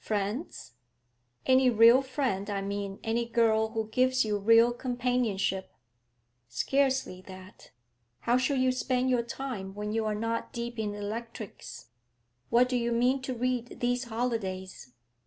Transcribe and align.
'Friends?' 0.03 0.73
'Any 1.45 1.69
real 1.69 2.01
friend, 2.01 2.49
I 2.49 2.63
mean 2.63 2.97
any 3.03 3.23
girl 3.27 3.67
who 3.73 3.87
gives 3.89 4.25
you 4.25 4.39
real 4.39 4.73
companionship?' 4.73 5.75
'Scarcely 6.47 7.21
that.' 7.27 7.69
'How 8.21 8.35
shall 8.39 8.57
you 8.57 8.71
spend 8.71 9.11
your 9.11 9.21
time 9.21 9.75
when 9.75 9.91
you 9.93 10.03
are 10.05 10.15
not 10.15 10.53
deep 10.53 10.79
in 10.79 10.95
electrics? 10.95 11.89
What 12.49 12.67
do 12.67 12.77
you 12.77 12.91
mean 12.91 13.21
to 13.21 13.35
read 13.35 13.79
these 13.79 14.05
holidays?' 14.05 14.91